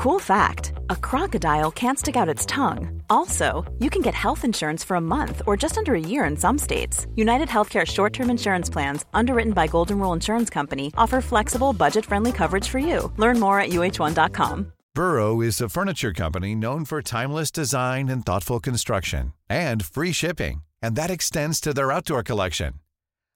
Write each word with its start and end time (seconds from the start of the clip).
Cool 0.00 0.18
fact 0.18 0.72
a 0.88 0.96
crocodile 0.96 1.70
can't 1.70 1.98
stick 1.98 2.16
out 2.16 2.34
its 2.34 2.46
tongue. 2.46 3.02
Also, 3.10 3.70
you 3.80 3.90
can 3.90 4.00
get 4.00 4.14
health 4.14 4.46
insurance 4.46 4.82
for 4.82 4.94
a 4.94 5.06
month 5.16 5.42
or 5.46 5.58
just 5.58 5.76
under 5.76 5.94
a 5.94 6.00
year 6.00 6.24
in 6.24 6.38
some 6.38 6.56
states. 6.56 7.06
United 7.16 7.48
Healthcare 7.48 7.86
short 7.86 8.14
term 8.14 8.30
insurance 8.30 8.70
plans, 8.70 9.04
underwritten 9.12 9.52
by 9.52 9.66
Golden 9.66 9.98
Rule 9.98 10.14
Insurance 10.14 10.48
Company, 10.48 10.90
offer 10.96 11.20
flexible, 11.20 11.74
budget 11.74 12.06
friendly 12.06 12.32
coverage 12.32 12.66
for 12.66 12.78
you. 12.78 13.12
Learn 13.18 13.38
more 13.38 13.60
at 13.60 13.72
uh1.com. 13.72 14.72
Burrow 14.94 15.42
is 15.42 15.60
a 15.60 15.68
furniture 15.68 16.14
company 16.14 16.54
known 16.54 16.86
for 16.86 17.02
timeless 17.02 17.50
design 17.50 18.08
and 18.08 18.24
thoughtful 18.24 18.58
construction 18.58 19.34
and 19.50 19.84
free 19.84 20.12
shipping, 20.12 20.62
and 20.80 20.96
that 20.96 21.10
extends 21.10 21.60
to 21.60 21.74
their 21.74 21.92
outdoor 21.92 22.22
collection. 22.22 22.72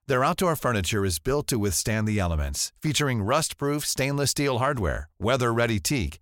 Their 0.07 0.23
outdoor 0.23 0.55
furniture 0.55 1.05
is 1.05 1.19
built 1.19 1.45
to 1.47 1.59
withstand 1.59 2.07
the 2.07 2.17
elements, 2.17 2.71
featuring 2.81 3.21
rust 3.21 3.57
proof 3.57 3.85
stainless 3.85 4.31
steel 4.31 4.57
hardware, 4.57 5.09
weather 5.19 5.53
ready 5.53 5.79
teak 5.79 6.21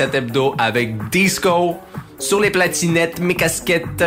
Cet 0.00 0.14
hebdo 0.14 0.54
avec 0.56 1.10
Disco 1.10 1.76
sur 2.18 2.40
les 2.40 2.48
platinettes, 2.48 3.20
mes 3.20 3.34
casquettes. 3.34 4.02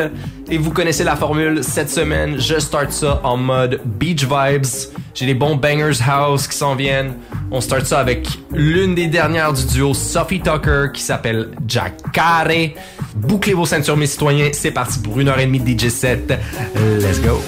Et 0.49 0.57
vous 0.57 0.71
connaissez 0.71 1.03
la 1.03 1.15
formule, 1.15 1.63
cette 1.63 1.91
semaine, 1.91 2.39
je 2.39 2.57
start 2.57 2.91
ça 2.91 3.21
en 3.23 3.37
mode 3.37 3.79
beach 3.85 4.23
vibes. 4.23 4.65
J'ai 5.13 5.27
des 5.27 5.35
bons 5.35 5.55
bangers 5.55 6.01
house 6.03 6.47
qui 6.47 6.57
s'en 6.57 6.73
viennent. 6.73 7.13
On 7.51 7.61
start 7.61 7.85
ça 7.85 7.99
avec 7.99 8.27
l'une 8.51 8.95
des 8.95 9.05
dernières 9.05 9.53
du 9.53 9.63
duo 9.67 9.93
Sophie 9.93 10.41
Tucker 10.41 10.87
qui 10.91 11.03
s'appelle 11.03 11.51
Jack 11.67 12.11
Carré. 12.11 12.73
Bouclez 13.15 13.53
vos 13.53 13.67
ceintures, 13.67 13.95
mes 13.95 14.07
citoyens. 14.07 14.49
C'est 14.53 14.71
parti 14.71 14.97
pour 14.97 15.19
une 15.19 15.27
heure 15.27 15.39
et 15.39 15.45
demie 15.45 15.59
de 15.59 15.69
DJ 15.69 15.89
7. 15.89 16.33
Let's 16.99 17.21
go. 17.21 17.39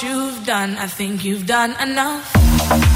You've 0.00 0.46
done, 0.46 0.78
I 0.78 0.86
think 0.86 1.24
you've 1.24 1.46
done 1.46 1.74
enough. 1.82 2.91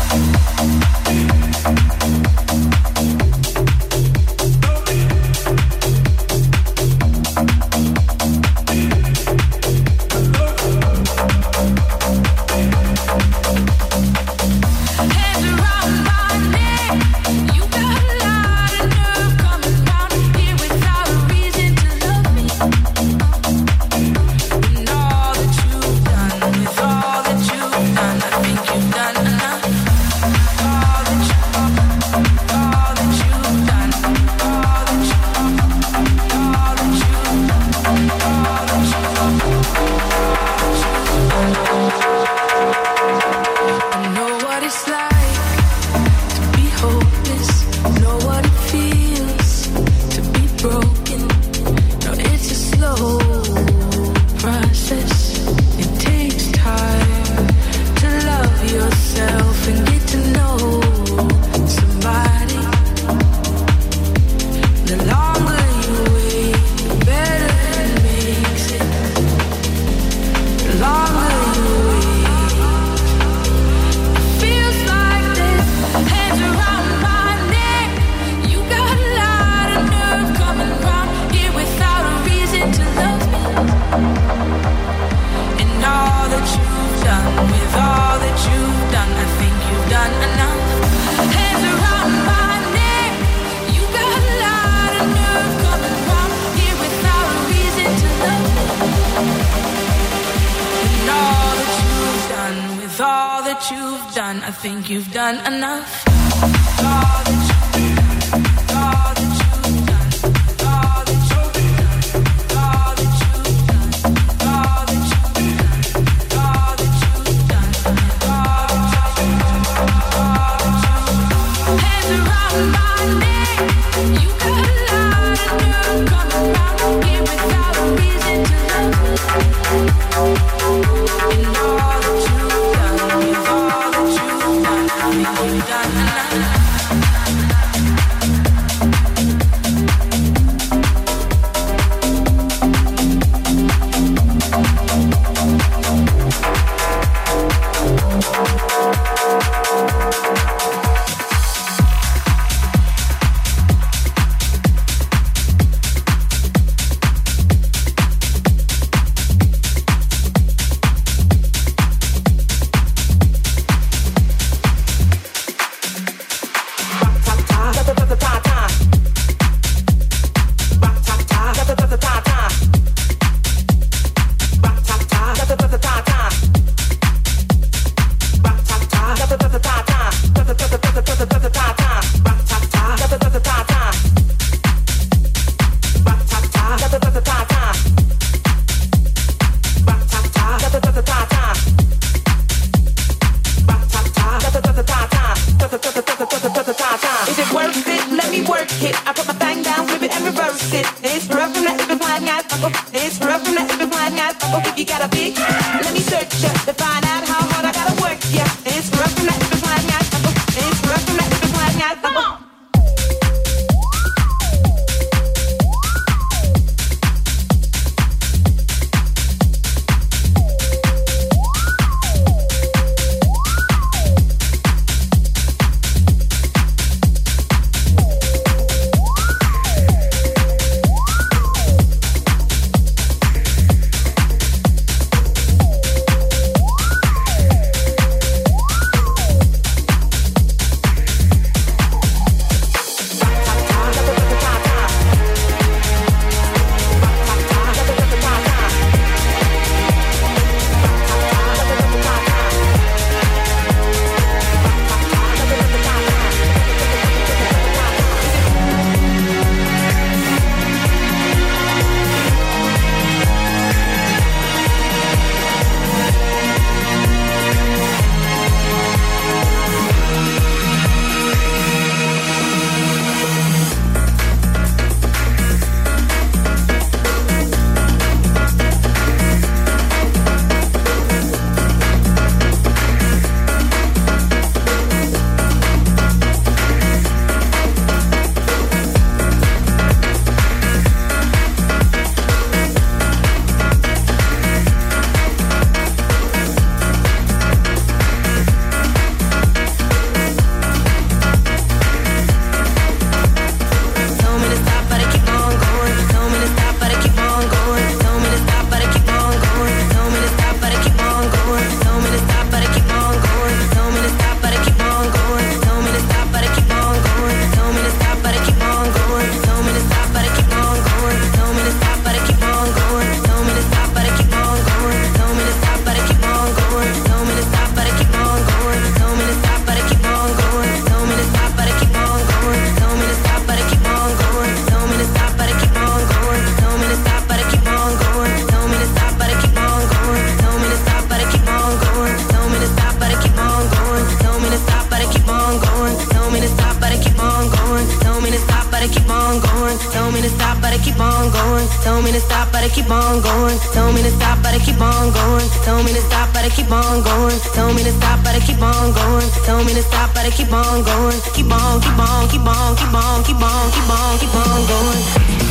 I 352.66 352.68
keep 352.68 352.90
on 352.90 353.22
going. 353.22 353.57
Tell 353.72 353.92
me 353.92 354.02
to 354.02 354.11
stop, 354.11 354.42
but 354.42 354.52
I 354.52 354.59
keep 354.59 354.81
on 354.81 355.12
going. 355.12 355.48
Tell 355.62 355.81
me 355.85 355.92
to 355.94 356.00
stop, 356.00 356.33
but 356.35 356.44
I 356.44 356.48
keep 356.48 356.68
on 356.68 357.00
going. 357.00 357.38
Tell 357.55 357.72
me 357.72 357.85
to 357.85 357.92
stop, 357.92 358.24
but 358.24 358.35
I 358.35 358.40
keep 358.40 358.61
on 358.61 358.92
going. 358.92 359.31
Tell 359.46 359.62
me 359.62 359.72
to 359.72 359.83
stop, 359.83 360.12
but 360.12 360.26
I 360.26 360.31
keep 360.31 360.52
on 360.52 360.83
going. 360.83 361.20
Keep 361.33 361.46
on, 361.46 361.81
keep 361.81 361.96
on, 361.96 362.29
keep 362.29 362.42
on, 362.42 362.74
keep 362.74 362.90
on, 362.90 363.22
keep 363.22 363.38
on, 363.38 363.70
keep 363.70 363.88
on, 363.88 364.18
keep 364.18 364.35
on 364.35 364.66
going. 364.66 365.45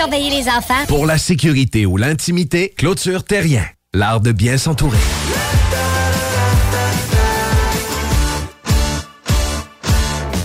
Peux-tu 0.00 0.14
aller 0.14 0.30
surveiller 0.30 0.42
les 0.42 0.48
enfants? 0.48 0.86
Pour 0.88 1.06
la 1.06 1.18
sécurité 1.18 1.86
ou 1.86 1.96
l'intimité, 1.96 2.72
Clôture 2.76 3.24
Terrien. 3.24 3.64
L'art 3.92 4.20
de 4.20 4.32
bien 4.32 4.56
s'entourer. 4.56 4.98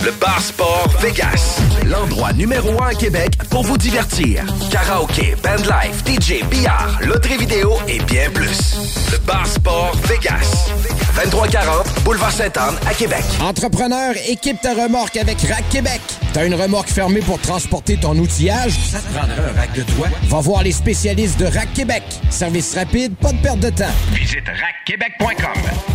Le 0.04 0.12
Bar 0.20 0.42
Sport 0.42 0.90
Vegas. 1.02 1.60
L'endroit 1.86 2.34
numéro 2.34 2.82
un 2.82 2.88
à 2.88 2.94
Québec 2.94 3.38
pour 3.50 3.64
vous 3.64 3.78
divertir. 3.78 4.44
Karaoke, 4.72 5.36
bandlife, 5.44 6.04
DJ, 6.06 6.44
billard, 6.50 7.00
loterie 7.02 7.38
vidéo 7.38 7.74
et 7.88 8.00
bien 8.00 8.30
plus. 8.32 8.76
Le 9.12 9.18
Bar 9.20 9.46
Sport 9.48 9.96
Vegas. 10.08 10.70
2340 11.16 12.04
Boulevard 12.04 12.32
Sainte-Anne 12.32 12.76
à 12.88 12.94
Québec. 12.94 13.24
Entrepreneur, 13.42 14.14
équipe 14.28 14.60
ta 14.62 14.74
remorque 14.74 15.18
avec 15.18 15.42
Rack 15.42 15.68
Québec. 15.70 16.02
T'as 16.36 16.46
une 16.46 16.56
remorque 16.56 16.90
fermée 16.90 17.22
pour 17.22 17.40
transporter 17.40 17.96
ton 17.96 18.14
outillage? 18.18 18.74
Ça 18.74 19.00
te 19.00 19.08
prendra 19.14 19.36
un 19.36 19.54
rack 19.58 19.72
de 19.72 19.84
toi? 19.84 20.10
Va 20.24 20.42
voir 20.42 20.64
les 20.64 20.74
spécialistes 20.74 21.40
de 21.40 21.46
Rack 21.46 21.72
Québec. 21.74 22.04
Service 22.30 22.76
rapide, 22.76 23.16
pas 23.16 23.32
de 23.32 23.38
perte 23.38 23.60
de 23.62 23.70
temps. 23.70 23.86
Visite 24.12 24.44
rackquebec.com. 24.46 25.95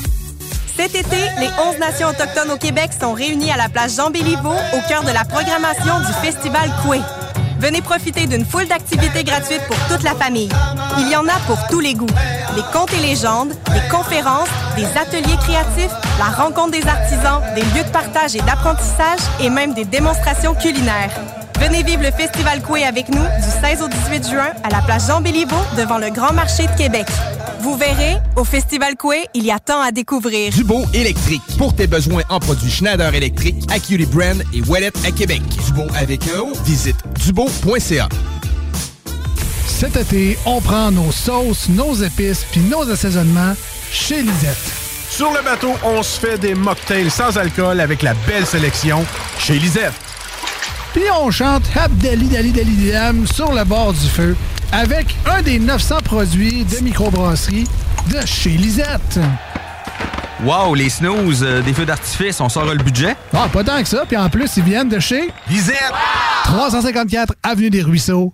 Cet 0.81 0.95
été, 0.95 1.17
les 1.39 1.49
11 1.63 1.77
nations 1.77 2.07
autochtones 2.07 2.49
au 2.49 2.57
Québec 2.57 2.89
sont 2.99 3.13
réunies 3.13 3.51
à 3.51 3.55
la 3.55 3.69
place 3.69 3.97
Jean 3.97 4.09
Béliveau 4.09 4.49
au 4.49 4.89
cœur 4.89 5.03
de 5.03 5.11
la 5.11 5.23
programmation 5.23 5.99
du 5.99 6.11
Festival 6.25 6.71
Coué. 6.83 6.99
Venez 7.59 7.83
profiter 7.83 8.25
d'une 8.25 8.43
foule 8.43 8.65
d'activités 8.65 9.23
gratuites 9.23 9.61
pour 9.67 9.77
toute 9.87 10.01
la 10.01 10.15
famille. 10.15 10.49
Il 10.97 11.07
y 11.07 11.15
en 11.15 11.27
a 11.27 11.37
pour 11.45 11.59
tous 11.69 11.81
les 11.81 11.93
goûts. 11.93 12.07
Des 12.55 12.63
contes 12.73 12.91
et 12.95 12.99
légendes, 13.05 13.53
des 13.71 13.89
conférences, 13.91 14.49
des 14.75 14.87
ateliers 14.97 15.37
créatifs, 15.41 15.93
la 16.17 16.43
rencontre 16.43 16.71
des 16.71 16.87
artisans, 16.87 17.43
des 17.53 17.61
lieux 17.61 17.83
de 17.85 17.91
partage 17.91 18.35
et 18.35 18.41
d'apprentissage 18.41 19.19
et 19.39 19.51
même 19.51 19.75
des 19.75 19.85
démonstrations 19.85 20.55
culinaires. 20.55 21.11
Venez 21.59 21.83
vivre 21.83 22.01
le 22.01 22.11
Festival 22.11 22.59
Coué 22.63 22.85
avec 22.85 23.07
nous 23.09 23.21
du 23.21 23.67
16 23.67 23.83
au 23.83 23.87
18 23.87 24.31
juin 24.31 24.49
à 24.63 24.69
la 24.71 24.81
place 24.81 25.09
Jean 25.09 25.21
Béliveau 25.21 25.63
devant 25.77 25.99
le 25.99 26.09
Grand 26.09 26.33
Marché 26.33 26.65
de 26.65 26.75
Québec. 26.75 27.05
Vous 27.61 27.77
verrez, 27.77 28.17
au 28.37 28.43
Festival 28.43 28.95
Coué, 28.95 29.27
il 29.35 29.45
y 29.45 29.51
a 29.51 29.59
tant 29.59 29.81
à 29.81 29.91
découvrir. 29.91 30.51
Dubo 30.51 30.83
électrique. 30.95 31.43
Pour 31.59 31.75
tes 31.75 31.85
besoins 31.85 32.23
en 32.29 32.39
produits 32.39 32.71
Schneider 32.71 33.13
électrique, 33.13 33.55
Acuity 33.69 34.07
Brand 34.07 34.41
et 34.51 34.61
Wallet 34.63 34.91
à 35.05 35.11
Québec. 35.11 35.43
Dubo 35.67 35.83
avec 35.95 36.23
un 36.35 36.39
O. 36.39 36.53
Visite 36.65 36.95
dubo.ca. 37.23 38.09
Cet 39.67 39.95
été, 39.95 40.39
on 40.47 40.59
prend 40.59 40.89
nos 40.89 41.11
sauces, 41.11 41.69
nos 41.69 41.93
épices 41.93 42.47
puis 42.51 42.61
nos 42.61 42.89
assaisonnements 42.89 43.53
chez 43.91 44.23
Lisette. 44.23 44.57
Sur 45.11 45.31
le 45.31 45.43
bateau, 45.43 45.73
on 45.83 46.01
se 46.01 46.19
fait 46.19 46.39
des 46.39 46.55
mocktails 46.55 47.11
sans 47.11 47.37
alcool 47.37 47.79
avec 47.79 48.01
la 48.01 48.15
belle 48.25 48.47
sélection 48.47 49.05
chez 49.37 49.59
Lisette. 49.59 49.93
Puis 50.93 51.03
on 51.13 51.29
chante 51.29 51.63
Abdali 51.75 52.27
Dali 52.27 52.51
Dali 52.51 52.91
Dam 52.91 53.27
sur 53.27 53.53
le 53.53 53.63
bord 53.63 53.93
du 53.93 54.07
feu 54.07 54.35
avec 54.71 55.15
un 55.25 55.41
des 55.41 55.59
900 55.59 55.97
produits 56.03 56.63
de 56.65 56.83
microbrasserie 56.83 57.67
de 58.09 58.25
chez 58.25 58.51
Lisette. 58.51 59.19
Wow, 60.43 60.73
les 60.73 60.89
snooze, 60.89 61.43
euh, 61.43 61.61
des 61.61 61.73
feux 61.73 61.85
d'artifice, 61.85 62.41
on 62.41 62.49
sort 62.49 62.65
le 62.65 62.83
budget? 62.83 63.15
Ah, 63.33 63.47
pas 63.51 63.63
tant 63.63 63.81
que 63.81 63.87
ça. 63.87 64.05
Puis 64.07 64.17
en 64.17 64.29
plus, 64.29 64.57
ils 64.57 64.63
viennent 64.63 64.89
de 64.89 64.99
chez 64.99 65.29
Lisette! 65.49 65.93
354 66.45 67.35
Avenue 67.43 67.69
des 67.69 67.83
Ruisseaux, 67.83 68.33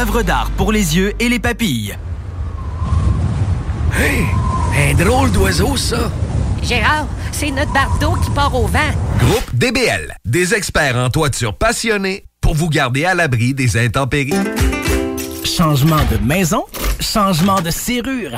œuvre 0.01 0.23
d'art 0.23 0.49
pour 0.57 0.71
les 0.71 0.97
yeux 0.97 1.13
et 1.19 1.29
les 1.29 1.39
papilles. 1.39 1.95
Hey! 3.95 4.25
Un 4.75 4.95
drôle 4.95 5.31
d'oiseau, 5.31 5.77
ça! 5.77 6.11
Gérard, 6.63 7.05
c'est 7.31 7.51
notre 7.51 7.71
bardeau 7.71 8.13
qui 8.15 8.31
part 8.31 8.55
au 8.55 8.65
vent. 8.65 8.79
Groupe 9.19 9.53
DBL, 9.53 10.15
des 10.25 10.55
experts 10.55 10.95
en 10.95 11.11
toiture 11.11 11.55
passionnés 11.55 12.25
pour 12.41 12.55
vous 12.55 12.69
garder 12.69 13.05
à 13.05 13.13
l'abri 13.13 13.53
des 13.53 13.77
intempéries. 13.77 14.33
Changement 15.43 16.03
de 16.11 16.17
maison, 16.25 16.65
changement 16.99 17.61
de 17.61 17.69
serrure. 17.69 18.37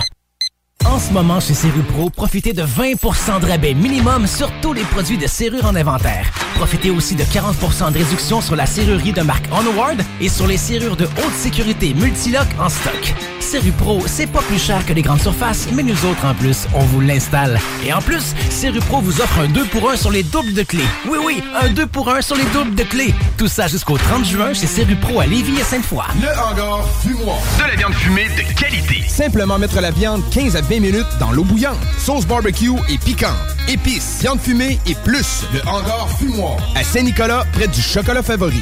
En 0.85 0.99
ce 0.99 1.11
moment, 1.11 1.39
chez 1.39 1.53
Serrupro, 1.53 2.09
profitez 2.09 2.53
de 2.53 2.63
20% 2.63 3.39
de 3.39 3.45
rabais 3.45 3.73
minimum 3.73 4.27
sur 4.27 4.51
tous 4.61 4.73
les 4.73 4.83
produits 4.83 5.17
de 5.17 5.27
serrure 5.27 5.65
en 5.65 5.75
inventaire. 5.75 6.29
Profitez 6.55 6.91
aussi 6.91 7.15
de 7.15 7.23
40% 7.23 7.91
de 7.91 7.97
réduction 7.97 8.41
sur 8.41 8.55
la 8.55 8.65
serrurerie 8.65 9.13
de 9.13 9.21
marque 9.21 9.45
Onward 9.51 10.01
et 10.19 10.29
sur 10.29 10.45
les 10.45 10.57
serrures 10.57 10.95
de 10.95 11.05
haute 11.05 11.33
sécurité 11.35 11.93
Multilock 11.93 12.47
en 12.59 12.69
stock. 12.69 13.13
Serrupro, 13.39 14.01
c'est 14.07 14.27
pas 14.27 14.41
plus 14.41 14.59
cher 14.59 14.85
que 14.85 14.93
les 14.93 15.01
grandes 15.01 15.21
surfaces, 15.21 15.67
mais 15.73 15.83
nous 15.83 16.05
autres, 16.05 16.25
en 16.25 16.33
plus, 16.33 16.67
on 16.73 16.79
vous 16.79 17.01
l'installe. 17.01 17.59
Et 17.85 17.93
en 17.93 18.01
plus, 18.01 18.33
Serrupro 18.49 19.01
vous 19.01 19.21
offre 19.21 19.39
un 19.39 19.47
2 19.47 19.65
pour 19.65 19.89
1 19.89 19.95
sur 19.95 20.11
les 20.11 20.23
doubles 20.23 20.53
de 20.53 20.63
clés. 20.63 20.83
Oui, 21.07 21.17
oui, 21.23 21.43
un 21.61 21.69
2 21.69 21.87
pour 21.87 22.09
1 22.09 22.21
sur 22.21 22.35
les 22.35 22.45
doubles 22.45 22.75
de 22.75 22.83
clés. 22.83 23.13
Tout 23.37 23.47
ça 23.47 23.67
jusqu'au 23.67 23.97
30 23.97 24.25
juin 24.25 24.53
chez 24.53 24.67
Serrupro 24.67 25.19
à 25.19 25.25
Lévis 25.25 25.59
et 25.59 25.63
Sainte-Foy. 25.63 26.03
Le 26.21 26.29
hangar 26.29 26.85
fumoir. 27.01 27.37
De 27.57 27.69
la 27.69 27.75
viande 27.75 27.93
fumée 27.93 28.27
de 28.29 28.59
qualité. 28.59 29.03
Simplement 29.07 29.59
mettre 29.59 29.79
la 29.81 29.91
viande 29.91 30.23
15 30.31 30.55
à 30.55 30.61
20 30.61 30.72
minutes 30.79 31.07
dans 31.19 31.31
l'eau 31.31 31.43
bouillante. 31.43 31.77
Sauce 31.97 32.25
barbecue 32.25 32.71
et 32.89 32.97
piquante. 32.97 33.31
Épices, 33.67 34.19
viande 34.21 34.39
fumée 34.39 34.79
et 34.85 34.95
plus. 35.03 35.43
Le 35.53 35.61
hangar 35.67 36.09
fumoir. 36.17 36.57
À 36.75 36.83
Saint-Nicolas, 36.83 37.45
près 37.53 37.67
du 37.67 37.81
chocolat 37.81 38.23
favori. 38.23 38.61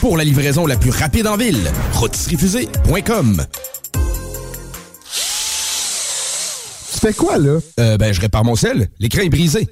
Pour 0.00 0.16
la 0.16 0.24
livraison 0.24 0.66
la 0.66 0.76
plus 0.76 0.90
rapide 0.90 1.26
en 1.26 1.36
ville, 1.36 1.70
rôtisseriefusée.com. 1.92 3.46
Tu 6.92 6.98
fais 6.98 7.12
quoi, 7.12 7.38
là? 7.38 7.58
Euh, 7.78 7.96
ben, 7.96 8.12
je 8.12 8.20
répare 8.20 8.44
mon 8.44 8.56
sel. 8.56 8.88
L'écran 8.98 9.22
est 9.22 9.28
brisé. 9.28 9.68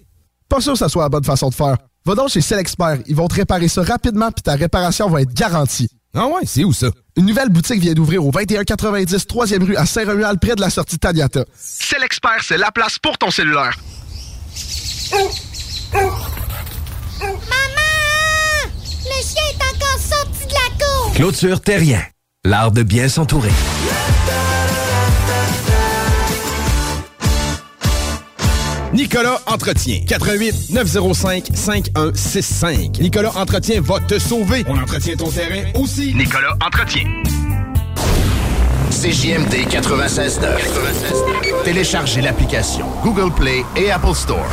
Pas 0.49 0.61
sûr 0.61 0.73
que 0.73 0.79
ça 0.79 0.89
soit 0.89 1.03
la 1.03 1.09
bonne 1.09 1.25
façon 1.25 1.49
de 1.51 1.55
faire. 1.55 1.77
Va 2.07 2.15
donc 2.15 2.31
chez 2.31 2.41
Expert. 2.55 2.99
Ils 3.07 3.15
vont 3.15 3.29
te 3.29 3.35
réparer 3.35 3.69
ça 3.69 3.83
rapidement 3.83 4.31
puis 4.33 4.43
ta 4.43 4.55
réparation 4.55 5.11
va 5.11 5.23
être 5.23 5.35
garantie. 5.35 5.89
Ah 6.15 6.27
ouais, 6.27 6.43
c'est 6.45 6.65
où 6.65 6.73
ça? 6.73 6.89
Une 7.17 7.27
nouvelle 7.27 7.51
boutique 7.51 7.81
vient 7.81 7.93
d'ouvrir 7.93 8.25
au 8.25 8.31
2190 8.31 9.27
3e 9.27 9.65
rue 9.65 9.77
à 9.77 9.85
Saint-Romuald, 9.87 10.41
près 10.41 10.55
de 10.55 10.61
la 10.61 10.71
sortie 10.71 10.99
Taniata. 10.99 11.45
Expert, 12.03 12.43
c'est 12.43 12.57
la 12.57 12.71
place 12.71 12.99
pour 12.99 13.19
ton 13.19 13.31
cellulaire. 13.31 13.77
Maman! 15.93 17.33
Le 19.05 19.23
chien 19.23 19.43
est 19.51 19.63
encore 19.63 19.99
sorti 19.99 20.47
de 20.47 20.53
la 20.53 20.85
cour! 20.85 21.13
Clôture 21.15 21.61
Terrien, 21.61 22.03
l'art 22.45 22.71
de 22.73 22.83
bien 22.83 23.09
s'entourer. 23.09 23.51
Nicolas 28.93 29.41
Entretien. 29.47 30.01
88 30.07 30.71
905 30.71 31.51
5165. 31.55 33.01
Nicolas 33.01 33.33
Entretien 33.37 33.81
va 33.81 34.01
te 34.01 34.19
sauver. 34.19 34.65
On 34.69 34.79
entretient 34.79 35.17
ton 35.17 35.31
terrain 35.31 35.65
aussi. 35.75 36.15
Nicolas 36.15 36.57
Entretien. 36.65 37.05
CJMD 38.91 39.69
96.9. 39.69 41.65
Téléchargez 41.65 42.23
l'application 42.23 42.87
Google 43.03 43.33
Play 43.35 43.65
et 43.77 43.91
Apple 43.91 44.15
Store. 44.15 44.47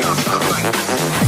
Something. 0.00 1.27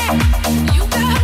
you 0.13 0.85
got 0.87 1.20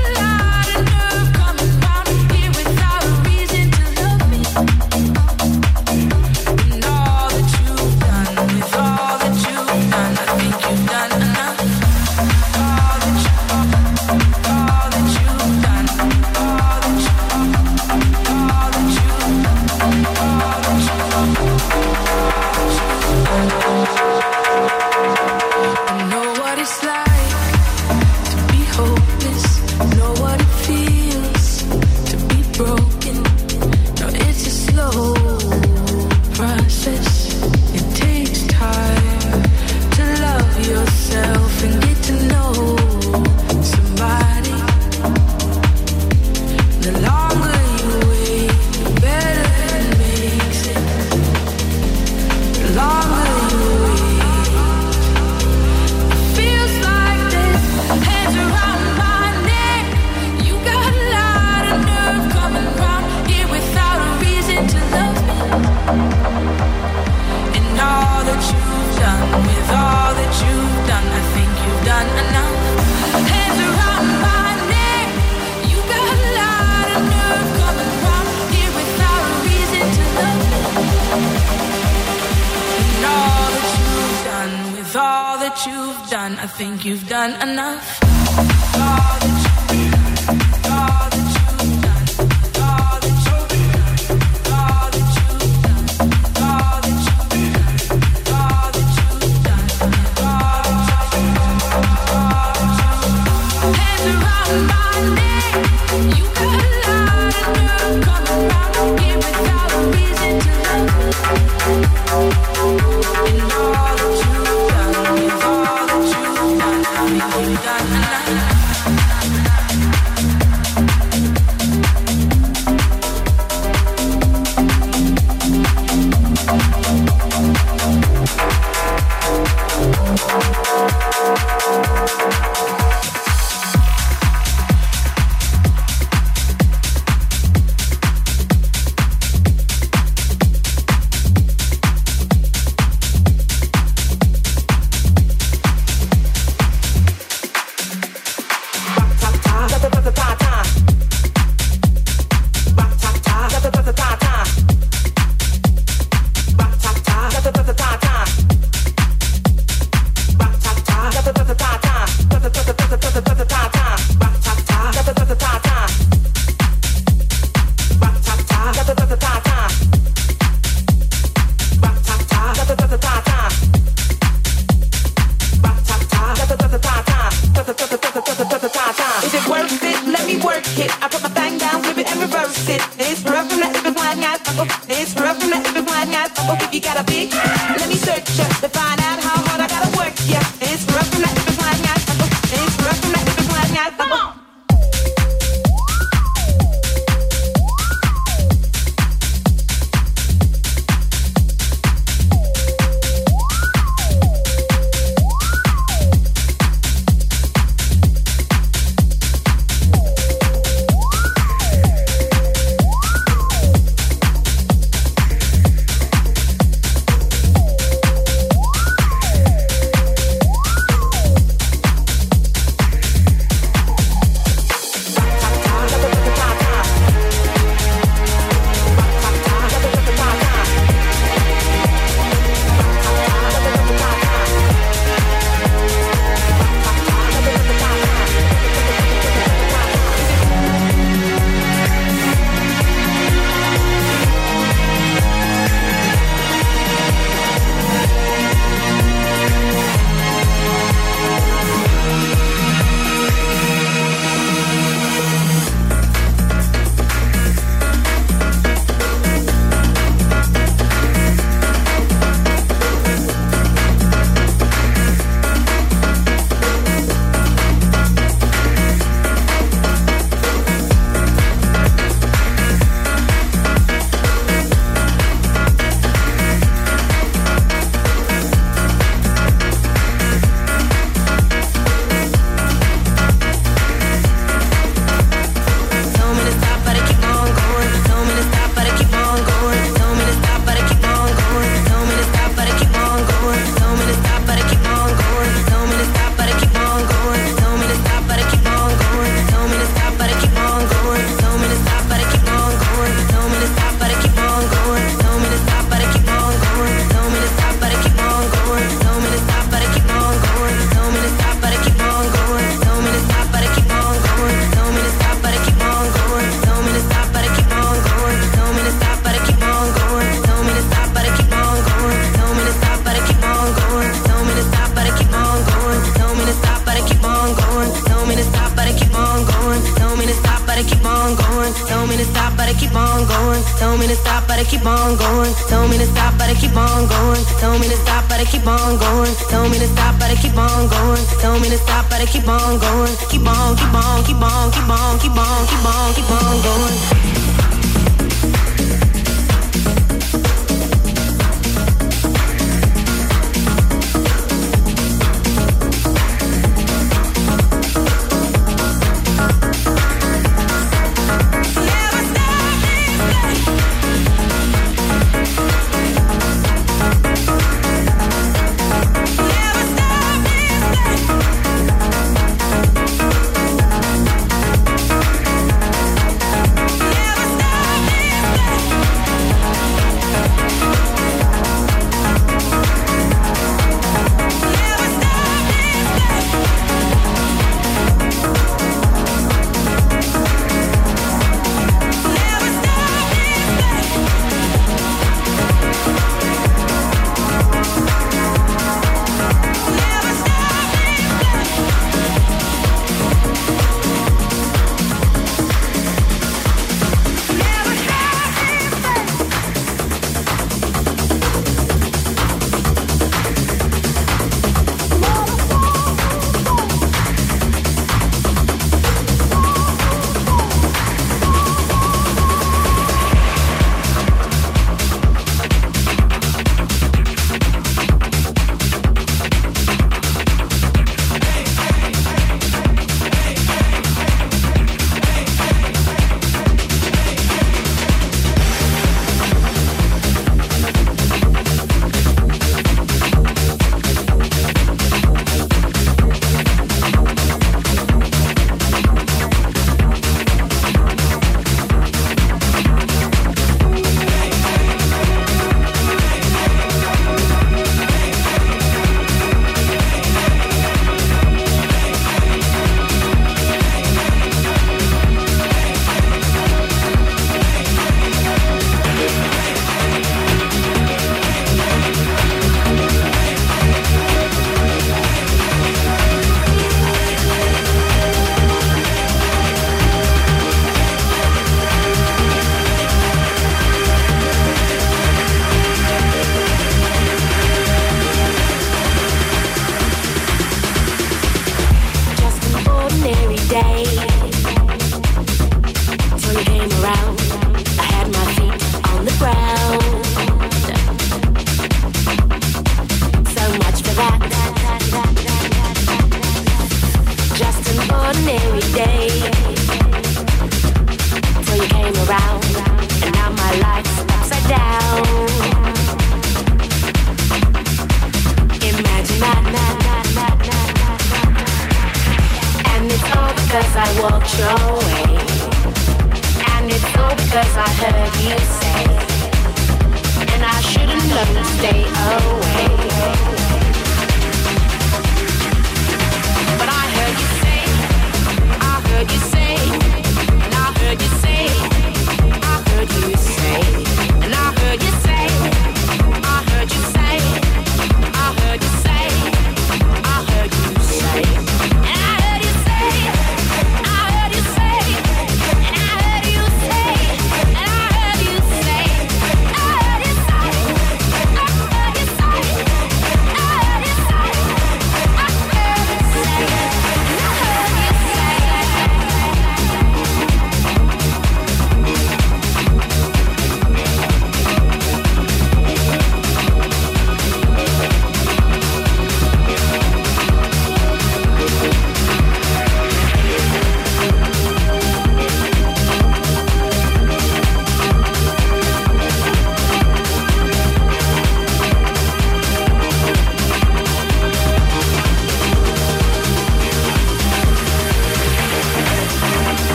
done, 86.18 86.40
I 86.40 86.48
think 86.48 86.84
you've 86.84 87.08
done 87.08 87.34
enough. 87.48 89.27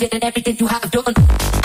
And 0.00 0.24
everything 0.24 0.56
you 0.58 0.66
have 0.68 0.90
done. 0.90 1.61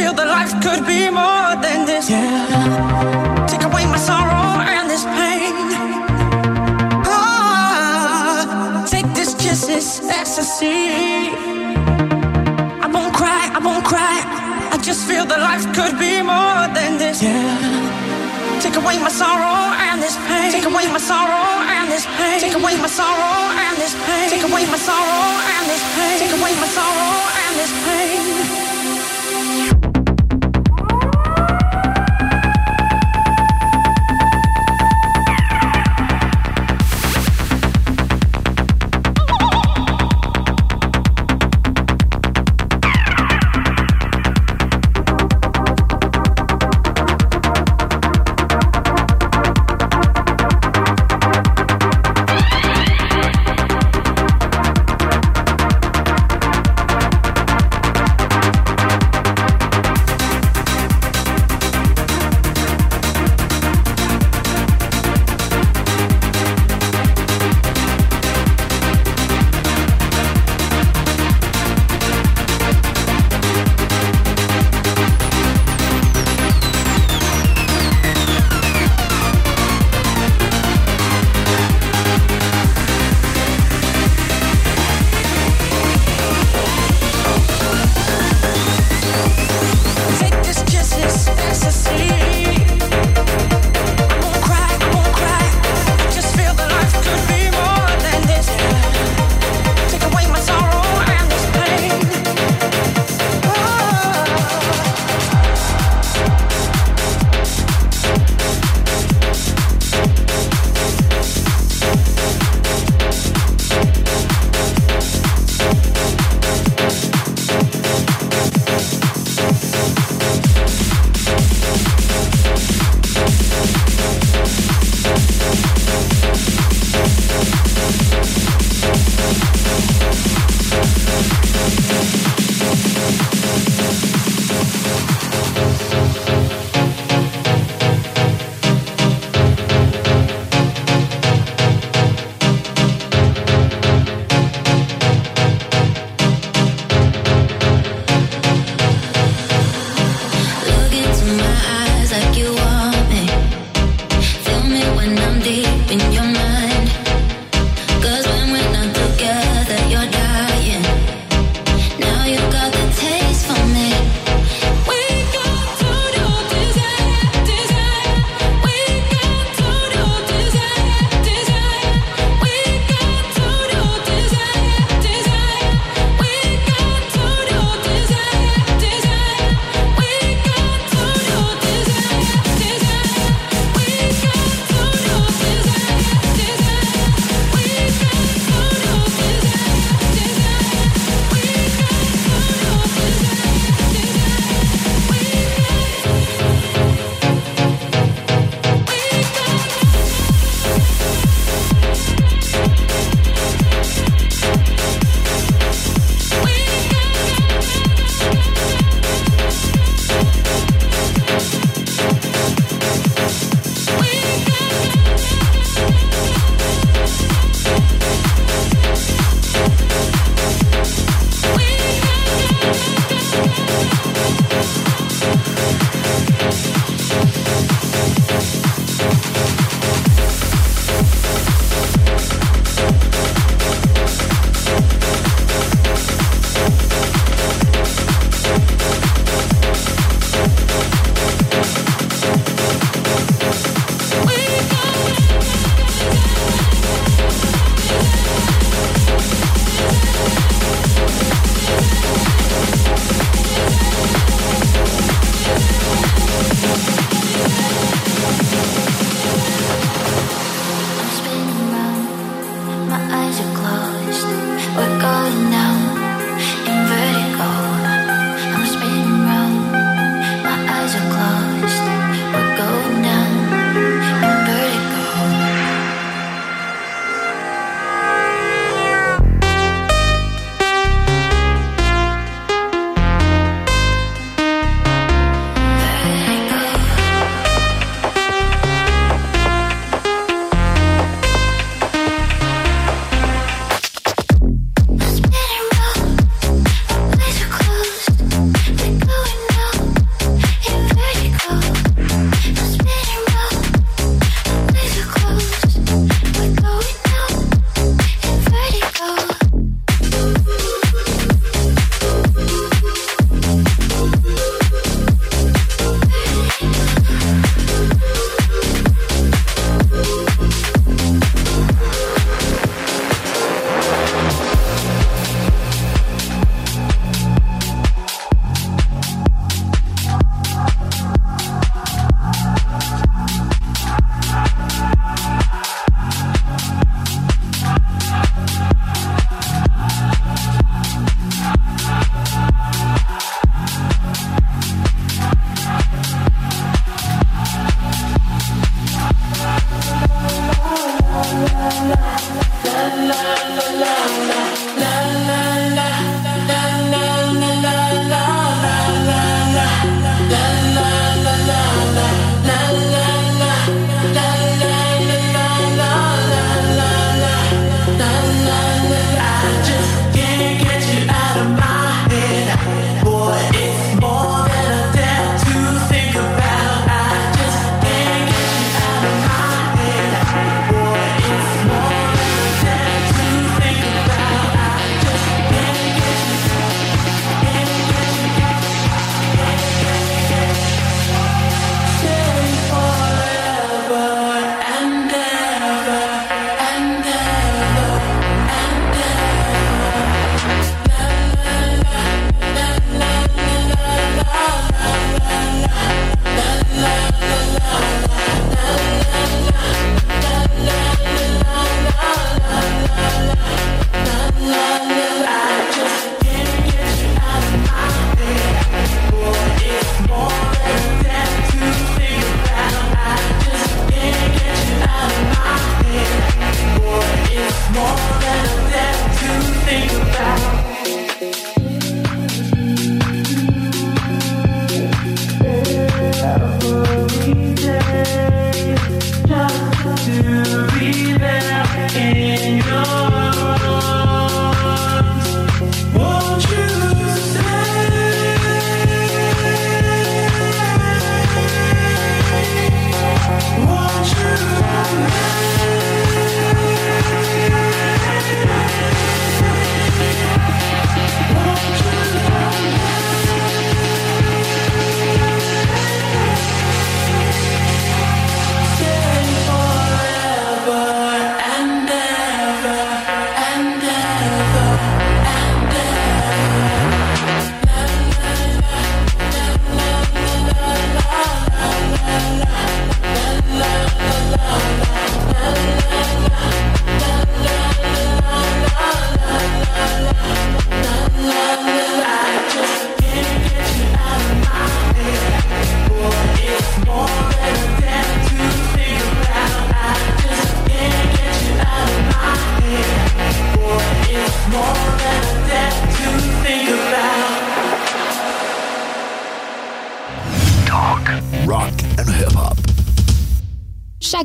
feel 0.00 0.14
that 0.14 0.28
life 0.38 0.54
could 0.64 0.82
be 0.86 1.02
more 1.12 1.52
than 1.60 1.84
this. 1.84 2.08
Yeah. 2.08 3.46
Take 3.52 3.64
away 3.68 3.84
my 3.84 4.00
sorrow 4.10 4.48
and 4.74 4.88
this 4.88 5.04
pain. 5.18 5.52
Ah, 7.04 8.86
take 8.88 9.08
this 9.18 9.30
kiss, 9.42 9.68
it's 9.68 10.00
ecstasy. 10.20 10.80
I 12.84 12.88
won't 12.94 13.12
cry, 13.20 13.42
I 13.58 13.60
won't 13.68 13.84
cry. 13.92 14.16
I 14.72 14.76
just 14.88 15.02
feel 15.08 15.24
that 15.30 15.40
life 15.50 15.66
could 15.76 15.96
be 16.06 16.14
more 16.32 16.62
than 16.76 16.96
this. 17.02 17.20
Yeah. 17.20 18.64
Take 18.64 18.76
away 18.80 18.96
my 19.06 19.12
sorrow 19.22 19.60
and 19.86 20.00
this 20.00 20.16
pain. 20.28 20.48
Take 20.56 20.68
away 20.72 20.86
my 20.96 21.02
sorrow 21.10 21.48
and 21.76 21.86
this 21.92 22.06
pain. 22.16 22.40
Take 22.44 22.56
away 22.60 22.74
my 22.84 22.90
sorrow 23.00 23.36
and 23.64 23.74
this 23.82 23.94
pain. 24.06 24.28
Take 24.32 24.46
away 24.48 24.64
my 24.72 24.80
sorrow 24.88 25.28
and 25.54 25.64
this 25.68 25.84
pain. 25.94 26.16
Take 26.24 26.34
away 26.40 26.52
my 26.62 26.68
sorrow 26.78 27.14
and 27.44 27.52
this 27.60 27.72
pain. 27.84 28.69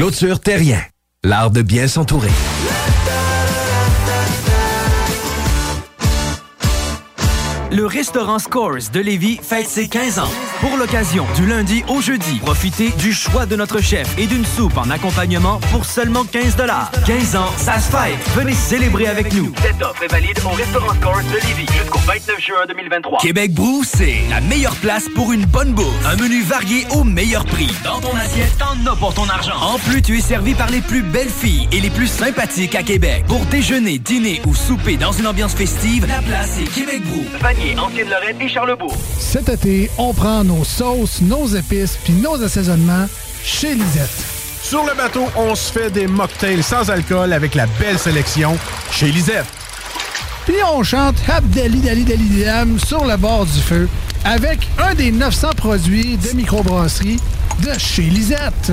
Clôture 0.00 0.40
Terrien, 0.40 0.80
l'art 1.22 1.50
de 1.50 1.60
bien 1.60 1.86
s'entourer. 1.86 2.30
Le 7.72 7.86
restaurant 7.86 8.40
Scores 8.40 8.90
de 8.92 8.98
Lévis 8.98 9.38
fête 9.40 9.68
ses 9.68 9.86
15 9.86 10.18
ans. 10.18 10.30
Pour 10.60 10.76
l'occasion, 10.76 11.24
du 11.36 11.46
lundi 11.46 11.84
au 11.88 12.00
jeudi, 12.00 12.40
profitez 12.40 12.90
du 12.90 13.12
choix 13.12 13.46
de 13.46 13.54
notre 13.54 13.80
chef 13.80 14.18
et 14.18 14.26
d'une 14.26 14.44
soupe 14.44 14.76
en 14.76 14.90
accompagnement 14.90 15.60
pour 15.70 15.84
seulement 15.84 16.24
15 16.24 16.56
15 17.06 17.36
ans, 17.36 17.46
ça 17.56 17.78
se 17.78 17.90
fête. 17.90 18.18
Venez 18.34 18.54
célébrer 18.54 19.06
avec 19.06 19.32
nous. 19.34 19.52
Cette 19.62 19.80
offre 19.82 20.02
est 20.02 20.08
valide 20.08 20.38
au 20.44 20.48
restaurant 20.48 20.94
Scores 21.00 21.22
de 21.32 21.46
Lévis 21.46 21.66
jusqu'au 21.72 22.00
29 22.00 22.40
juin 22.40 22.66
2023. 22.66 23.18
Québec 23.20 23.54
Brou, 23.54 23.84
c'est 23.84 24.18
la 24.28 24.40
meilleure 24.40 24.76
place 24.76 25.08
pour 25.14 25.32
une 25.32 25.44
bonne 25.44 25.72
bouffe. 25.72 26.06
Un 26.06 26.16
menu 26.16 26.42
varié 26.42 26.86
au 26.90 27.04
meilleur 27.04 27.44
prix. 27.44 27.70
Dans 27.84 28.00
ton 28.00 28.14
assiette, 28.16 28.58
t'en 28.58 28.90
as 28.90 28.96
pour 28.96 29.14
ton 29.14 29.28
argent. 29.28 29.56
En 29.60 29.78
plus, 29.78 30.02
tu 30.02 30.18
es 30.18 30.20
servi 30.20 30.54
par 30.54 30.70
les 30.70 30.80
plus 30.80 31.02
belles 31.02 31.28
filles 31.28 31.68
et 31.70 31.80
les 31.80 31.90
plus 31.90 32.08
sympathiques 32.08 32.74
à 32.74 32.82
Québec. 32.82 33.24
Pour 33.28 33.44
déjeuner, 33.46 33.98
dîner 33.98 34.42
ou 34.46 34.56
souper 34.56 34.96
dans 34.96 35.12
une 35.12 35.28
ambiance 35.28 35.54
festive, 35.54 36.06
la 36.08 36.20
place 36.20 36.58
est 36.58 36.74
Québec 36.74 37.02
Brou. 37.04 37.24
Vanier, 37.60 37.78
Ancienne-Lorraine 37.78 38.40
et 38.40 38.48
Charlebourg. 38.48 38.94
Cet 39.18 39.48
été, 39.48 39.90
on 39.98 40.12
prend 40.12 40.44
nos 40.44 40.64
sauces, 40.64 41.20
nos 41.22 41.46
épices 41.46 41.98
puis 42.02 42.12
nos 42.14 42.42
assaisonnements 42.42 43.06
chez 43.42 43.74
Lisette. 43.74 44.10
Sur 44.62 44.84
le 44.84 44.94
bateau, 44.94 45.26
on 45.36 45.54
se 45.54 45.72
fait 45.72 45.90
des 45.90 46.06
mocktails 46.06 46.62
sans 46.62 46.90
alcool 46.90 47.32
avec 47.32 47.54
la 47.54 47.66
belle 47.78 47.98
sélection 47.98 48.56
chez 48.90 49.06
Lisette. 49.06 49.46
Puis 50.44 50.56
on 50.72 50.82
chante 50.82 51.16
Abdali 51.28 51.80
Dali 51.80 52.04
Dali 52.04 52.44
Dam 52.44 52.78
sur 52.78 53.04
le 53.04 53.16
bord 53.16 53.46
du 53.46 53.60
feu 53.60 53.88
avec 54.24 54.68
un 54.78 54.94
des 54.94 55.12
900 55.12 55.50
produits 55.56 56.16
de 56.16 56.36
microbrasserie 56.36 57.18
de 57.62 57.78
chez 57.78 58.02
Lisette. 58.02 58.72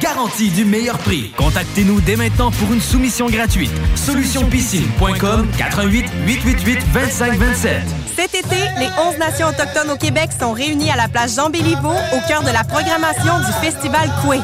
Garantie 0.00 0.50
du 0.50 0.64
meilleur 0.64 0.96
prix. 0.98 1.32
Contactez-nous 1.36 2.00
dès 2.00 2.14
maintenant 2.14 2.50
pour 2.52 2.72
une 2.72 2.80
soumission 2.80 3.26
gratuite. 3.26 3.72
Solutionpiscine.com 3.96 5.48
88 5.58 6.06
888 6.26 6.92
2527. 6.92 7.82
Cet 8.14 8.34
été, 8.34 8.56
les 8.78 8.88
11 8.96 9.18
nations 9.18 9.48
autochtones 9.48 9.90
au 9.90 9.96
Québec 9.96 10.30
sont 10.38 10.52
réunies 10.52 10.90
à 10.90 10.96
la 10.96 11.08
place 11.08 11.34
Jean 11.34 11.50
Béliveau 11.50 11.90
au 11.90 12.28
cœur 12.28 12.42
de 12.42 12.50
la 12.50 12.62
programmation 12.62 13.38
du 13.40 13.52
Festival 13.60 14.08
Coué. 14.22 14.38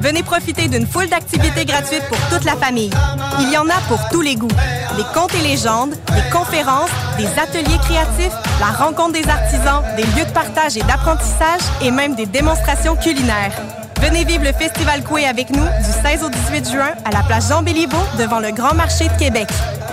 Venez 0.00 0.22
profiter 0.22 0.68
d'une 0.68 0.86
foule 0.86 1.08
d'activités 1.08 1.64
gratuites 1.64 2.04
pour 2.08 2.18
toute 2.28 2.44
la 2.44 2.56
famille. 2.56 2.90
Il 3.40 3.50
y 3.50 3.56
en 3.56 3.68
a 3.68 3.80
pour 3.88 4.00
tous 4.10 4.20
les 4.20 4.34
goûts. 4.34 4.48
Des 4.96 5.04
contes 5.14 5.34
et 5.34 5.48
légendes, 5.48 5.92
des 5.92 6.30
conférences, 6.30 6.90
des 7.16 7.26
ateliers 7.40 7.78
créatifs, 7.78 8.36
la 8.60 8.66
rencontre 8.66 9.12
des 9.12 9.28
artisans, 9.28 9.82
des 9.96 10.04
lieux 10.04 10.26
de 10.26 10.32
partage 10.32 10.76
et 10.76 10.82
d'apprentissage 10.82 11.62
et 11.80 11.90
même 11.90 12.14
des 12.14 12.26
démonstrations 12.26 12.96
culinaires. 12.96 13.85
Venez 14.08 14.24
vivre 14.24 14.44
le 14.44 14.52
Festival 14.52 15.02
Coué 15.02 15.24
avec 15.24 15.50
nous 15.50 15.64
du 15.64 16.08
16 16.08 16.22
au 16.22 16.30
18 16.30 16.70
juin 16.70 16.92
à 17.04 17.10
la 17.10 17.24
place 17.24 17.48
Jean 17.48 17.64
Béliveau 17.64 17.98
devant 18.20 18.38
le 18.38 18.52
Grand 18.52 18.72
Marché 18.72 19.08
de 19.08 19.18
Québec. 19.18 19.48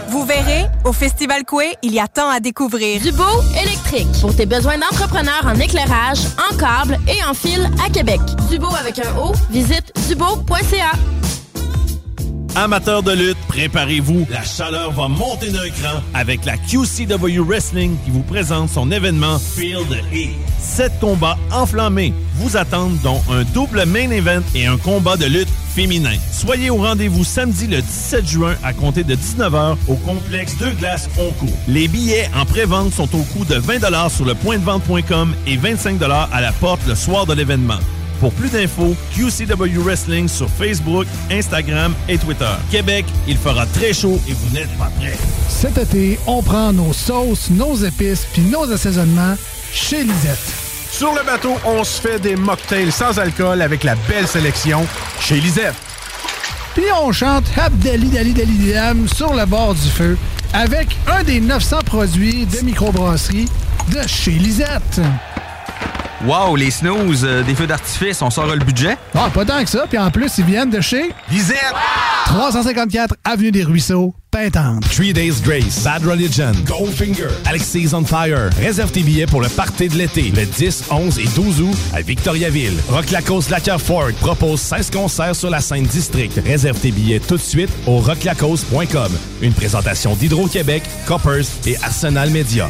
Vous 0.09 0.23
verrez, 0.23 0.67
au 0.85 0.93
Festival 0.93 1.43
Coué, 1.45 1.73
il 1.81 1.93
y 1.93 1.99
a 1.99 2.07
tant 2.07 2.29
à 2.29 2.39
découvrir. 2.39 3.01
Dubo 3.01 3.23
électrique. 3.59 4.07
Pour 4.21 4.35
tes 4.35 4.45
besoins 4.45 4.77
d'entrepreneur 4.77 5.41
en 5.45 5.55
éclairage, 5.55 6.19
en 6.37 6.55
câble 6.55 6.99
et 7.07 7.23
en 7.27 7.33
fil 7.33 7.67
à 7.83 7.89
Québec. 7.89 8.19
Dubo 8.51 8.67
avec 8.79 8.99
un 8.99 9.17
O, 9.17 9.33
visite 9.49 9.91
dubo.ca. 10.07 10.91
Amateurs 12.55 13.01
de 13.01 13.13
lutte, 13.13 13.39
préparez-vous. 13.47 14.27
La 14.29 14.43
chaleur 14.43 14.91
va 14.91 15.07
monter 15.07 15.49
d'un 15.49 15.69
cran 15.71 16.01
avec 16.13 16.45
la 16.45 16.57
QCW 16.57 17.39
Wrestling 17.39 17.97
qui 18.05 18.11
vous 18.11 18.21
présente 18.21 18.69
son 18.69 18.91
événement 18.91 19.39
Field 19.39 19.91
Heat. 20.11 20.52
Sept 20.63 20.93
combats 21.01 21.37
enflammés 21.51 22.13
vous 22.35 22.55
attendent 22.55 22.97
dont 23.03 23.21
un 23.29 23.43
double 23.53 23.85
main 23.85 24.09
event 24.09 24.41
et 24.55 24.65
un 24.65 24.77
combat 24.77 25.17
de 25.17 25.25
lutte 25.25 25.49
féminin. 25.75 26.15
Soyez 26.31 26.69
au 26.69 26.77
rendez-vous 26.77 27.25
samedi 27.25 27.67
le 27.67 27.81
17 27.81 28.25
juin 28.25 28.55
à 28.63 28.73
compter 28.73 29.03
de 29.03 29.13
19h 29.13 29.75
au 29.87 29.95
complexe 29.95 30.57
Deux 30.57 30.71
Glaces 30.71 31.09
Oncourt. 31.19 31.57
Les 31.67 31.87
billets 31.87 32.29
en 32.35 32.45
pré-vente 32.45 32.93
sont 32.93 33.13
au 33.13 33.23
coût 33.23 33.45
de 33.45 33.55
20 33.55 34.09
sur 34.09 34.25
le 34.25 34.35
point 34.35 34.57
de 34.57 34.63
vente.com 34.63 35.35
et 35.45 35.57
25 35.57 36.01
à 36.01 36.41
la 36.41 36.51
porte 36.53 36.81
le 36.87 36.95
soir 36.95 37.25
de 37.25 37.33
l'événement. 37.33 37.79
Pour 38.19 38.31
plus 38.31 38.49
d'infos, 38.49 38.95
QCW 39.13 39.79
Wrestling 39.79 40.29
sur 40.29 40.49
Facebook, 40.49 41.05
Instagram 41.29 41.93
et 42.07 42.17
Twitter. 42.17 42.45
Québec, 42.71 43.05
il 43.27 43.35
fera 43.35 43.65
très 43.65 43.91
chaud 43.91 44.17
et 44.29 44.31
vous 44.31 44.55
n'êtes 44.55 44.71
pas 44.77 44.89
prêts. 44.97 45.17
Cet 45.49 45.77
été, 45.77 46.17
on 46.25 46.41
prend 46.41 46.71
nos 46.71 46.93
sauces, 46.93 47.49
nos 47.49 47.75
épices 47.75 48.25
puis 48.31 48.43
nos 48.43 48.71
assaisonnements 48.71 49.35
chez 49.73 50.03
Lisette. 50.03 50.37
Sur 50.91 51.13
le 51.13 51.23
bateau, 51.25 51.55
on 51.65 51.83
se 51.83 51.99
fait 51.99 52.19
des 52.19 52.35
mocktails 52.35 52.91
sans 52.91 53.17
alcool 53.17 53.61
avec 53.61 53.83
la 53.83 53.95
belle 54.07 54.27
sélection 54.27 54.85
chez 55.19 55.35
Lisette. 55.37 55.73
Puis 56.75 56.85
on 57.03 57.11
chante 57.11 57.45
Abdali 57.57 58.07
Dali 58.09 58.33
Dali 58.33 58.71
Dam 58.71 59.07
sur 59.07 59.33
le 59.33 59.45
bord 59.45 59.73
du 59.73 59.89
feu 59.89 60.17
avec 60.53 60.95
un 61.07 61.23
des 61.23 61.41
900 61.41 61.79
produits 61.85 62.45
de 62.45 62.59
microbrasserie 62.59 63.47
de 63.91 64.07
chez 64.07 64.31
Lisette. 64.31 65.01
Wow, 66.25 66.55
les 66.55 66.71
snooze, 66.71 67.25
euh, 67.25 67.43
des 67.43 67.53
feux 67.53 67.67
d'artifice, 67.67 68.21
on 68.21 68.29
sort 68.29 68.47
le 68.47 68.63
budget? 68.63 68.97
Ah, 69.13 69.29
pas 69.33 69.43
tant 69.43 69.61
que 69.61 69.69
ça. 69.69 69.85
Puis 69.89 69.97
en 69.97 70.09
plus, 70.09 70.31
ils 70.37 70.45
viennent 70.45 70.69
de 70.69 70.79
chez... 70.79 71.11
Lisette! 71.29 71.73
354 72.27 73.15
Avenue 73.25 73.51
des 73.51 73.63
Ruisseaux, 73.63 74.15
Pintante. 74.31 74.89
Three 74.89 75.11
Days 75.11 75.41
Grace, 75.43 75.83
Bad 75.83 76.05
Religion, 76.05 76.53
Goldfinger, 76.65 77.27
Alexis 77.45 77.89
on 77.93 78.05
Fire. 78.05 78.49
Réserve 78.57 78.91
tes 78.91 79.01
billets 79.01 79.25
pour 79.25 79.41
le 79.41 79.49
party 79.49 79.89
de 79.89 79.97
l'été, 79.97 80.31
le 80.33 80.45
10, 80.45 80.85
11 80.89 81.19
et 81.19 81.27
12 81.35 81.61
août 81.61 81.77
à 81.93 82.01
Victoriaville. 82.01 82.79
Rock 82.89 83.11
Lacoste 83.11 83.49
Lacker 83.49 83.81
Ford 83.81 84.13
propose 84.21 84.61
16 84.61 84.91
concerts 84.91 85.35
sur 85.35 85.49
la 85.49 85.59
scène 85.59 85.83
district. 85.83 86.39
Réserve 86.45 86.79
tes 86.79 86.91
billets 86.91 87.19
tout 87.19 87.35
de 87.35 87.41
suite 87.41 87.69
au 87.85 87.97
rocklacoste.com. 87.97 89.11
Une 89.41 89.53
présentation 89.53 90.15
d'Hydro-Québec, 90.15 90.83
Coppers 91.05 91.45
et 91.65 91.75
Arsenal 91.83 92.29
Media. 92.29 92.69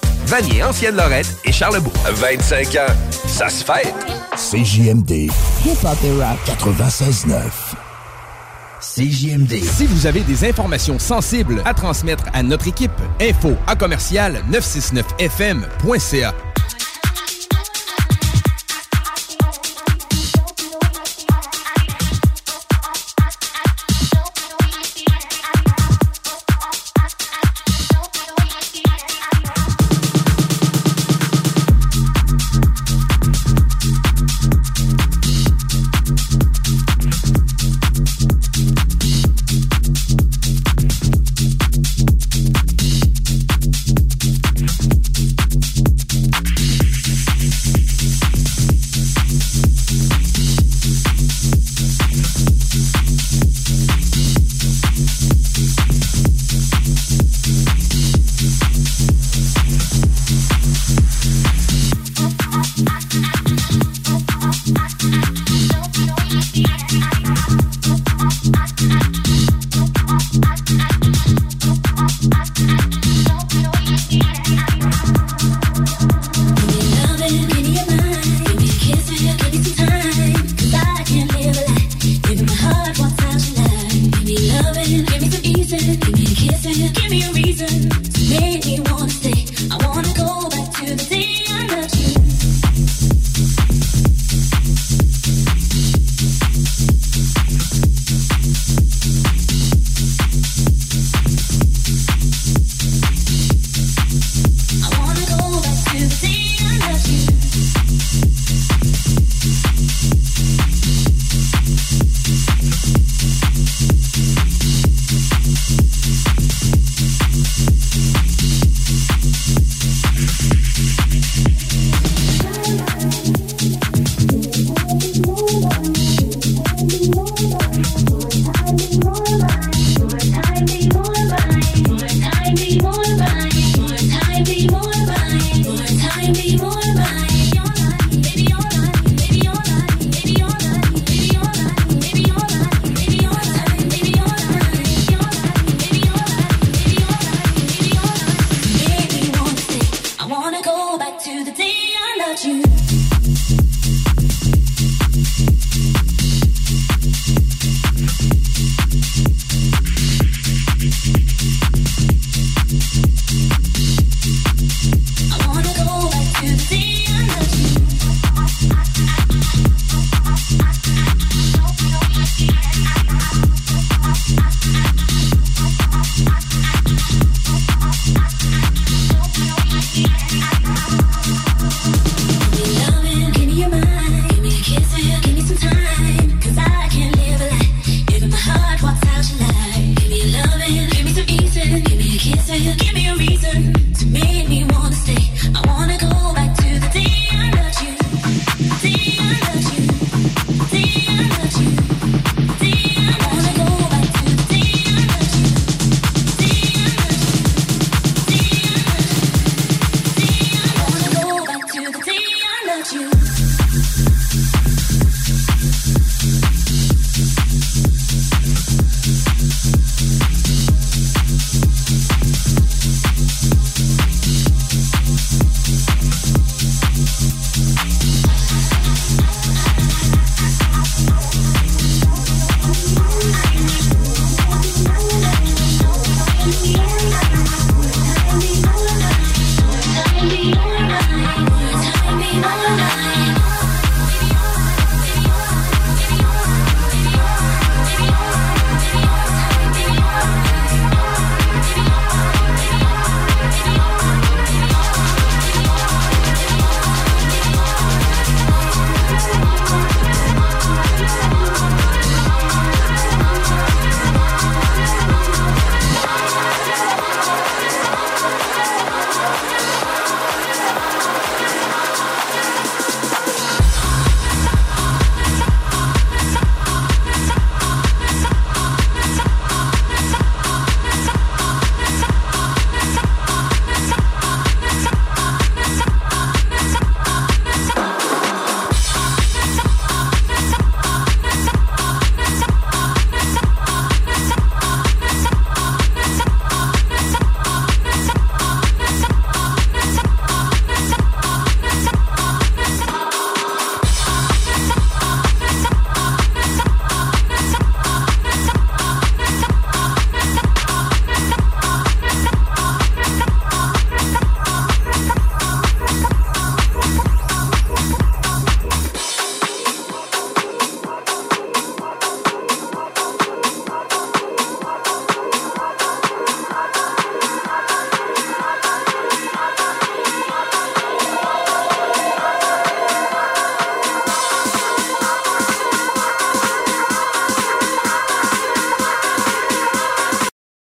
Vanier, 0.25 0.63
Ancienne 0.63 0.95
Lorette 0.95 1.35
et 1.45 1.51
Charlebourg. 1.51 1.93
25 2.05 2.75
ans, 2.75 2.93
ça 3.27 3.49
se 3.49 3.63
fait. 3.63 3.93
CJMD. 4.35 5.29
Hip-hop 5.65 5.97
et 6.03 6.21
rap. 6.21 6.37
96.9. 6.47 7.41
CJMD. 8.81 9.63
Si 9.63 9.85
vous 9.85 10.07
avez 10.07 10.21
des 10.21 10.43
informations 10.49 10.97
sensibles 10.97 11.61
à 11.65 11.73
transmettre 11.73 12.25
à 12.33 12.41
notre 12.41 12.67
équipe, 12.67 12.91
info 13.21 13.55
à 13.67 13.75
commercial 13.75 14.41
969fm.ca 14.51 16.33